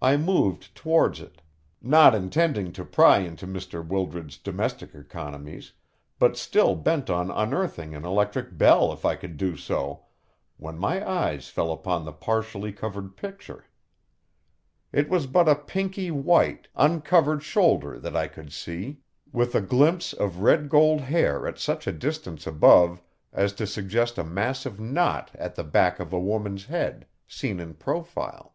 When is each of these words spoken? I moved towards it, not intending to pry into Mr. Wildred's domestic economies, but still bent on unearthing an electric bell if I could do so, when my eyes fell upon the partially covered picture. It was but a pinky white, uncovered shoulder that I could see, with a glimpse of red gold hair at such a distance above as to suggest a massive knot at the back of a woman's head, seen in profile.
I 0.00 0.16
moved 0.16 0.74
towards 0.74 1.20
it, 1.20 1.42
not 1.80 2.12
intending 2.14 2.72
to 2.72 2.84
pry 2.84 3.18
into 3.18 3.46
Mr. 3.46 3.84
Wildred's 3.86 4.36
domestic 4.36 4.94
economies, 4.96 5.72
but 6.18 6.36
still 6.36 6.74
bent 6.76 7.08
on 7.10 7.30
unearthing 7.30 7.94
an 7.94 8.04
electric 8.04 8.56
bell 8.56 8.92
if 8.92 9.04
I 9.04 9.14
could 9.16 9.36
do 9.36 9.56
so, 9.56 10.06
when 10.58 10.76
my 10.78 11.08
eyes 11.08 11.48
fell 11.48 11.72
upon 11.72 12.04
the 12.04 12.12
partially 12.12 12.72
covered 12.72 13.16
picture. 13.16 13.64
It 14.92 15.08
was 15.08 15.26
but 15.28 15.48
a 15.48 15.56
pinky 15.56 16.10
white, 16.10 16.66
uncovered 16.74 17.42
shoulder 17.44 17.98
that 17.98 18.16
I 18.16 18.26
could 18.26 18.52
see, 18.52 19.00
with 19.32 19.54
a 19.56 19.60
glimpse 19.60 20.12
of 20.12 20.40
red 20.40 20.68
gold 20.68 21.00
hair 21.02 21.46
at 21.46 21.58
such 21.58 21.86
a 21.88 21.92
distance 21.92 22.44
above 22.46 23.02
as 23.32 23.52
to 23.54 23.66
suggest 23.68 24.18
a 24.18 24.24
massive 24.24 24.78
knot 24.80 25.32
at 25.34 25.54
the 25.56 25.64
back 25.64 25.98
of 26.00 26.12
a 26.12 26.20
woman's 26.20 26.66
head, 26.66 27.06
seen 27.28 27.58
in 27.60 27.74
profile. 27.74 28.54